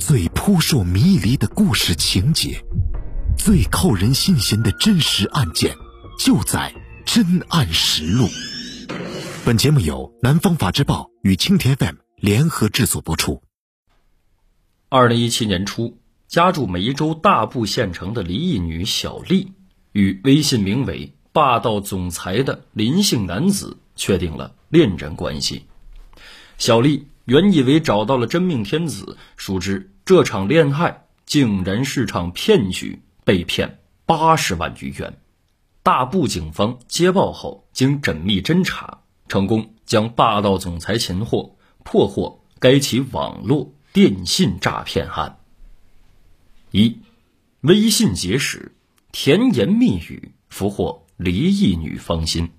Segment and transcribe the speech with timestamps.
[0.00, 2.64] 最扑朔迷离的故事情节，
[3.36, 5.76] 最扣人心弦的真实案件，
[6.18, 6.72] 就在
[7.14, 8.24] 《真案实录》。
[9.44, 13.42] 本节目由南方法制报与青田 FM 联合制作播出。
[14.88, 19.52] 二零一七年初，家住梅州大埠县城的离异女小丽，
[19.92, 25.66] 与微信名为“霸道总裁”的林姓男子确定了恋人关系。
[26.56, 27.06] 小丽。
[27.24, 35.18] 原以为找到了真命天子，殊知这场恋爱竟然是场骗局，被骗八十万余元。
[35.82, 45.38] 大埠警方接报后，经缜密侦查，成功将霸道总裁擒获，破获该起网络电信诈骗案。
[46.70, 46.98] 一，
[47.60, 48.74] 微信结识，
[49.12, 52.50] 甜言蜜语俘获离异女芳心。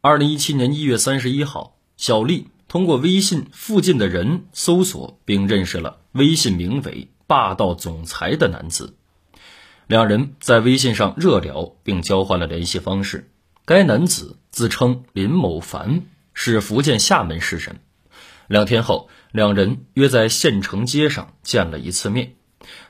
[0.00, 2.48] 二零一七年一月三十一号，小丽。
[2.68, 8.94] 通过微信附近的人搜索，并认识了微信名为“霸道总裁”的男子。
[9.86, 13.30] 两人在微信上热聊，并交换了联系方式。
[13.64, 16.02] 该男子自称林某凡，
[16.34, 17.80] 是福建厦门市人。
[18.48, 22.34] 两天后，两人约在县城街上见了一次面，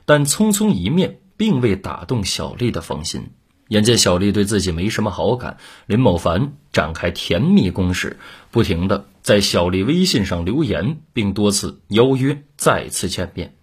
[0.05, 3.29] 但匆匆一面，并未打动小丽的芳心。
[3.69, 8.17] 眼见小丽对自己没什么好感，林某凡展开甜蜜攻势，
[8.49, 13.57] 不停的在小丽微信上留言，并多次邀约再次见面。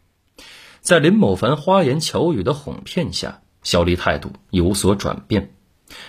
[0.82, 5.54] 在林某凡花言巧语的哄骗下，小丽态度有所转变。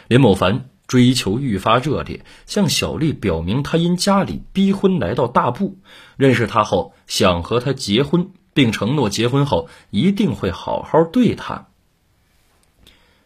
[0.09, 5.77] 林某凡追求愈发热烈，向小丽表明他因家里逼婚来到大埠，
[6.17, 11.69] 认识他后想和他结婚，并承诺结婚后一定会好好对她。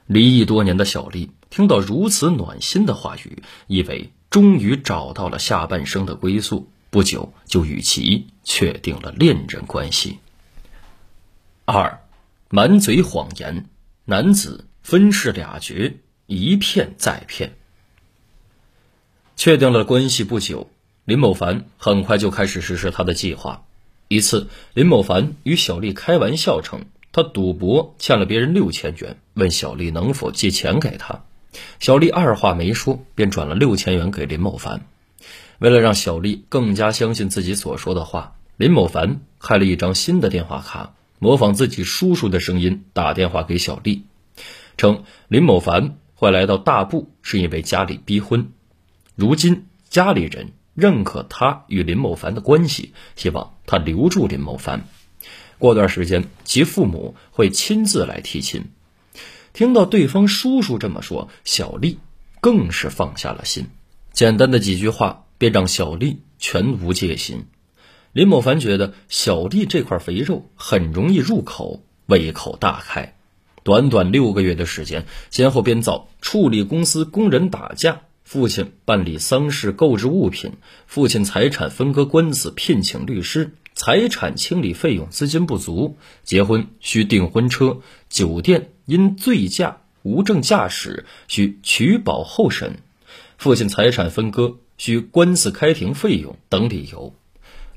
[0.05, 10.19] 离异多年的小丽听到如此暖心的话语，以为终于找到了下半生的归宿，不久就与其确定了恋人关系。
[11.65, 12.01] 二，
[12.49, 13.65] 满嘴谎言，
[14.05, 17.53] 男子分饰俩角，一骗再骗。
[19.35, 20.69] 确定了关系不久，
[21.05, 23.65] 林某凡很快就开始实施他的计划。
[24.09, 26.85] 一次，林某凡与小丽开玩笑称。
[27.11, 31.23] 他赌博欠了别人六千元，问小丽能否借钱给他。
[31.79, 34.85] 小丽二话没说，便转了六千元给林某凡。
[35.59, 44.05] 为了让小丽更加相信自己所说的话，林某凡开了一张新的电话卡，模仿自己叔叔的声音打电话给小丽，
[44.77, 48.51] 称林某凡会来到大埠是因为家里逼婚，
[49.15, 54.87] 如今家里人认可他与林某凡的关系，希望他留住林某凡。
[55.57, 58.65] 过段时间，其父母会亲自来提亲。
[59.53, 61.99] 听到对方叔叔这么说，小丽
[62.41, 63.67] 更是放下了心。
[64.13, 67.45] 简单的几句话，便让小丽全无戒心。
[68.11, 73.15] 林某凡觉得小丽这块肥肉很容易入口，胃口大开。
[73.63, 80.53] 短短六个月的时间，先后编造处理公司工人打架、父亲办理丧事购置物品、
[80.87, 83.55] 父亲财产分割官司聘请律师。
[83.75, 87.79] 财产清理费用资金不足，结婚需订婚车，
[88.09, 92.79] 酒店因醉驾无证驾驶需取保候审，
[93.37, 97.13] 父亲财产分割需官司开庭费用等理由，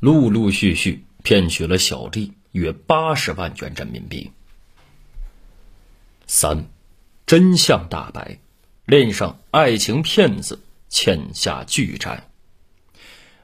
[0.00, 4.30] 陆陆续续骗取了小丽约八十万元人民币。
[6.26, 6.64] 三，
[7.26, 8.38] 真相大白，
[8.86, 12.26] 恋上爱情骗子，欠下巨债。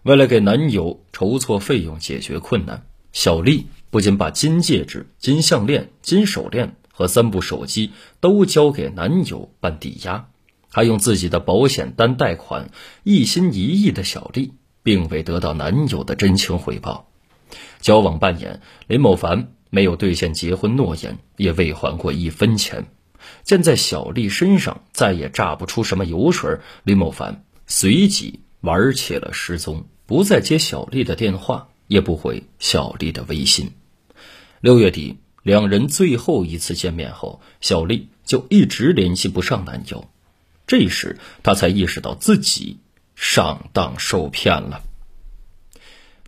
[0.04, 10.24] 为了给男友筹措费用解决困难，小丽不仅把金戒指、金项链、金手链和三部手机都交给男友办抵押，
[10.68, 12.72] 还用自己的保险单贷款。
[13.04, 17.08] 一心一意的小丽并未得到男友的真情回报。
[17.80, 22.86] 交往半年，林某凡没有兑现结婚诺言，也未还过一分钱。
[23.44, 29.86] 见在小丽身上再也榨不出什么油水，林某凡随即玩起了失踪。
[30.04, 33.70] 不再接小丽的电话，也不回小丽的微信。
[34.60, 40.04] 六月底，两人最后一次见面后，小丽就一直联系不上男友。
[40.66, 42.80] 这时，她才意识到自己
[43.14, 44.82] 上当受骗了。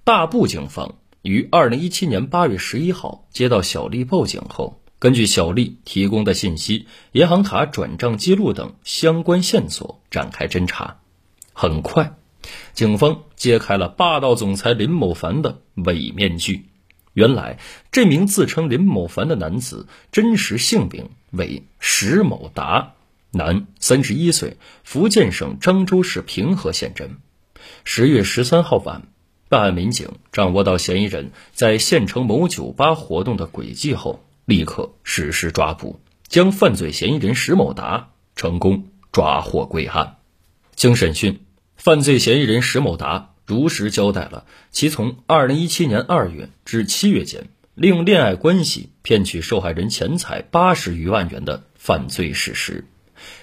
[0.05, 10.97] 大埠警方于二零一七年八月十一号接到小丽报警后，根据小丽提供的信息、银行卡转账记录等相关线索展开侦查。
[11.53, 12.17] 很快。
[12.73, 16.70] 警方揭开了霸道总裁林某凡的伪面具。
[17.13, 17.59] 原来，
[17.91, 22.93] 这名自称林某凡的男子真实姓名为石某达，
[23.33, 27.17] 男，三十一岁，福建省漳州市平和县人。
[27.85, 29.03] 十月十三号晚，
[29.49, 40.17] 办案民警掌握到嫌疑人在县城某酒吧活动的轨迹后，立刻实施抓捕，将犯罪嫌疑人石某达成功抓获归案。
[40.77, 41.41] 经审讯，
[41.77, 52.85] 犯罪嫌疑人石某达如实交代了其从2017年2月至7月间，利用恋爱关系骗取受害人钱财八十余万元的犯罪事实，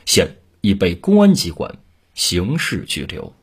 [0.05, 1.77] 现已被公安机关
[2.13, 3.33] 刑事拘留。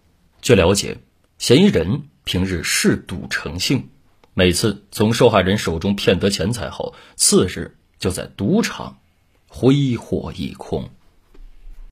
[0.40, 0.96] 据了解，
[1.36, 2.04] 嫌疑人。
[2.26, 3.90] 平日嗜赌成性，
[4.32, 8.96] 每次从受害人手中骗得钱财后，次日就在赌场
[9.46, 10.88] 挥霍一空。